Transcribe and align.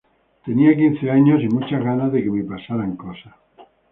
Tenía 0.43 0.75
quince 0.75 1.11
años 1.11 1.43
y 1.43 1.47
muchas 1.47 1.83
ganas 1.83 2.11
de 2.11 2.23
que 2.23 2.31
me 2.31 2.43
pasaran 2.43 2.95
cosas. 2.97 3.35